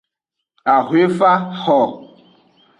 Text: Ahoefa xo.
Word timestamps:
Ahoefa 0.75 1.31
xo. 1.61 1.79